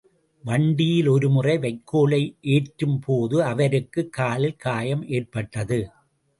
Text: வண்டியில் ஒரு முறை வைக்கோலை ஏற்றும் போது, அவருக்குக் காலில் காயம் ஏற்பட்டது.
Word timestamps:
வண்டியில் 0.43 1.07
ஒரு 1.07 1.29
முறை 1.29 1.57
வைக்கோலை 1.57 2.35
ஏற்றும் 2.41 2.99
போது, 2.99 3.43
அவருக்குக் 3.43 4.11
காலில் 4.11 4.55
காயம் 4.55 5.07
ஏற்பட்டது. 5.07 5.89